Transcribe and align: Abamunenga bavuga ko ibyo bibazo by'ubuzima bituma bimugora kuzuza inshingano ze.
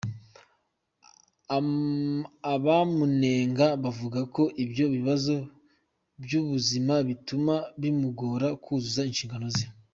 Abamunenga 2.53 3.65
bavuga 3.83 4.19
ko 4.35 4.43
ibyo 4.63 4.85
bibazo 4.95 5.35
by'ubuzima 6.23 6.93
bituma 7.07 7.53
bimugora 7.81 8.47
kuzuza 8.63 9.01
inshingano 9.11 9.47
ze. 9.57 9.65